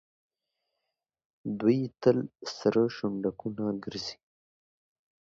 دوی 1.59 1.79
تل 2.01 2.17
سره 2.57 2.81
شونډکونه 2.95 3.65
ګرځي. 3.83 4.15